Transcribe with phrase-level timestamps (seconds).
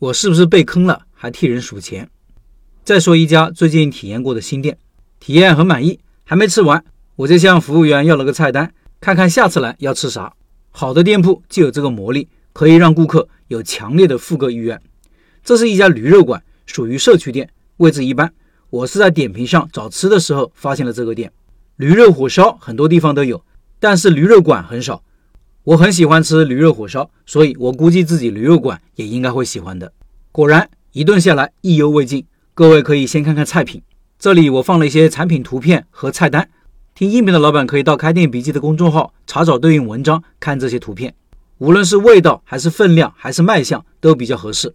[0.00, 2.08] 我是不是被坑了，还替人数钱？
[2.82, 4.78] 再说一家最近体验过的新店，
[5.18, 6.82] 体验很满意，还没吃完，
[7.16, 10.32] 我就向服务员要了个菜单，看看下次来要吃啥。
[10.70, 14.80] 好的店铺就有这个魔力，可以让顾客有强烈的复购意愿。
[15.44, 18.32] 这是一家驴肉馆，属于社区店，位置一般。
[18.70, 21.30] 我是在点评上找吃的时候发现了这个店。
[21.76, 23.44] 驴肉火烧很多地方都有，
[23.78, 25.02] 但是驴肉馆很少。
[25.70, 29.92] 我很喜欢吃驴肉火烧，所以我估计自己驴肉馆也应该会喜欢的。
[30.32, 32.26] 果然，一顿下来意犹未尽。
[32.54, 33.80] 各位可以先看看菜品，
[34.18, 36.50] 这里我放了一些产品图片和菜单。
[36.92, 41.14] 听音频的老板可以到开店笔记的公众号查找对应文章，看这些图片。
[41.58, 44.72] 无论是味道还是分量还是卖相都比较合适。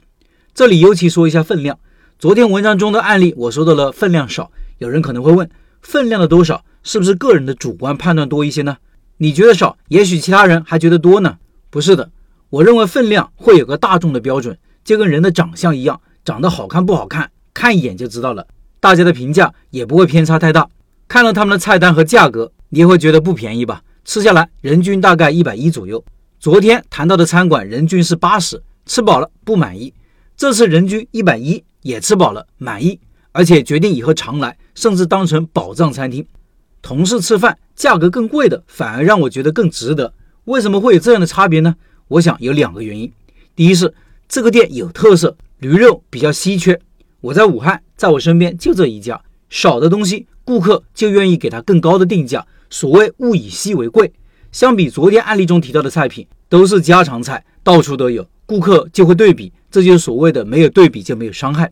[0.53, 1.77] 这里尤其说一下分量。
[2.17, 5.49] 昨天文章中的案例我说到了分量少，有人可能会问，
[5.81, 8.77] 分量的多少是不是个人的主观判断多一些呢？
[9.17, 11.37] 你觉得少，也许其他人还觉得多呢？
[11.69, 12.09] 不是的，
[12.49, 17.31] 我认为分量会有个大众的标准，就跟人的长相一样，长得好看不好看。
[17.53, 18.45] 看一眼就知道了，
[18.81, 20.67] 大家的评价也不会偏差太大。
[21.07, 23.81] 看了他们的菜单和价格，你也会觉得不便宜吧？
[24.03, 26.03] 吃下来人均大概一百一左右。
[26.39, 29.93] 昨天谈到的餐馆人均是八十，吃饱了不满意。
[30.35, 32.99] 这次人均一百一，也吃饱了满意，
[33.31, 36.25] 而且决定以后常来，甚至当成宝藏餐厅。
[36.81, 40.13] 同事吃饭价格更贵的，反而让我觉得更值得。
[40.45, 41.75] 为什么会有这样的差别呢？
[42.07, 43.11] 我想有两个原因。
[43.55, 43.93] 第一是
[44.27, 46.79] 这个店有特色，驴肉比较稀缺。
[47.21, 52.45] 我在武汉，在我身边就这一家，少的东西顾客就愿意给他更高的定价。
[52.69, 54.11] 所谓物以稀为贵，
[54.51, 61.71] 相比昨天案例中提到的菜品，都是家常菜，到处都有，顾客就会对比，这就是所谓的没有对比就没有伤害。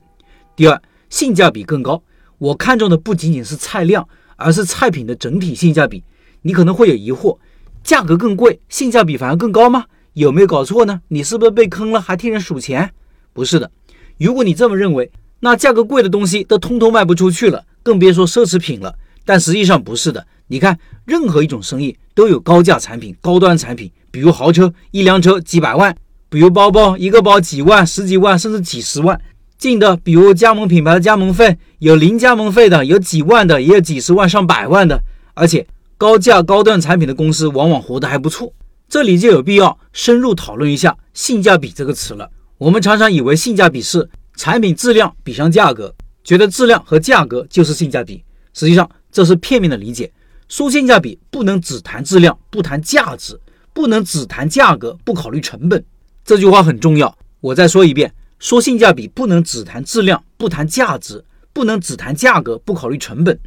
[0.56, 2.02] 第二，性价比更高。
[2.40, 6.03] 我看中的不仅仅是菜量，而是菜品的整体性价比。
[6.42, 7.38] 你可能会有疑惑，
[7.84, 9.86] 价格更贵，性价比反而更高吗？
[10.14, 11.02] 有没有搞错呢？
[11.08, 12.92] 你是不是被坑了，还替人数钱？
[13.34, 13.72] 不是的，
[14.17, 15.11] 如果你这么认为。
[15.45, 18.95] 那价格贵的东西都通通卖不出去了，更别说奢侈品了。
[19.26, 20.26] 但实际上不是的。
[20.48, 25.94] 你看，任何一种生意都有高价产品、高端产品，比如豪车，一辆车几百万；
[26.30, 29.20] 比如包包，一个包几万、十几万，甚至几十万。
[29.64, 35.02] 近的，比如加盟品牌的加盟费，有零加盟费的，有几万的，也有几十万、上百万的。
[35.34, 35.66] 而且，
[35.98, 38.52] 高价高端产品的公司往往活得还不错。
[38.90, 42.30] 这里就有必要深入讨论一下“性价比”这个词了。
[42.58, 44.10] 我们常常以为性价比是。
[44.36, 45.94] 产品质量比上价格，
[46.24, 48.24] 觉得质量和价格就是性价比。
[48.56, 50.12] 实际上这是片面的理解。
[50.50, 53.40] 说性价比不能只谈质量不谈价值，
[53.74, 55.86] 不能只谈价格不考虑成本。
[56.26, 58.12] 这句话很重要，我再说一遍：
[58.43, 61.23] 说性价比不能只谈质量不谈价值，
[61.54, 63.39] 不能只谈价格不考虑成本。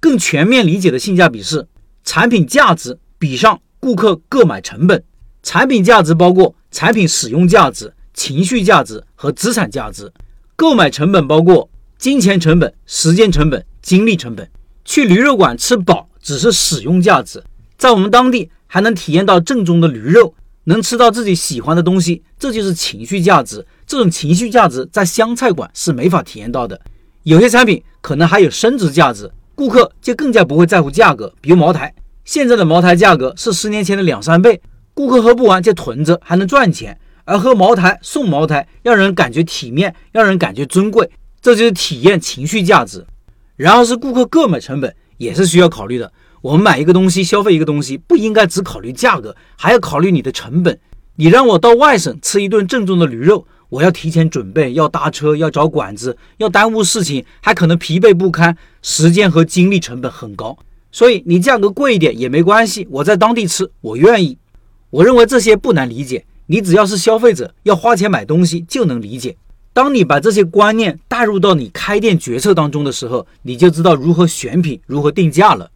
[0.00, 1.68] 更全面理解的性价比是
[2.02, 5.04] 产品价值比上顾客购买成本。
[5.42, 10.10] 产品价值包括产品使用价值、情绪价值和资产价值。
[10.56, 14.50] 购买成本包括金钱成本、时间成本、精力成本。
[14.82, 17.44] 去驴肉馆吃饱只是使用价值，
[17.76, 20.34] 在我们当地还能体验到正宗的驴肉，
[20.68, 23.66] 能吃到自己喜欢的东西，这就是情绪价值。
[23.86, 26.78] 这种情绪价值在湘菜馆是没法体验到的。
[27.22, 31.32] 有些产品可能还有升值价值，顾客就更加不会在乎价格。
[31.40, 31.94] 比如茅台，
[32.26, 34.60] 现在的茅台价格是十年前的两三倍，
[34.92, 36.98] 顾客喝不完就囤着，还能赚钱。
[37.24, 43.06] 而喝茅台送茅台，让人感觉体面，让人感觉尊贵，这就是体验情绪价值。
[43.56, 46.12] 然后是顾客购买成本，也是需要考虑的。
[46.40, 50.78] 我们买一个东西，消费一个东西，不应该只考虑价格，还要考虑你的成本。
[51.16, 60.56] 你让我到外省吃一顿正宗的驴肉，我要提前准备，要搭车，要找馆子，要耽误事情，还可能疲惫不堪，时间和精力成本很高。
[60.92, 64.38] 所以你价格贵一点也没关系，我在当地吃，我愿意。
[64.90, 66.24] 我认为这些不难理解。
[66.46, 69.36] 你只要是消费者，要花钱买东西就能理解。
[69.74, 75.70] 当你把这些观念带入到你开店决策当中的时候，你就知道如何选品，如何定价了。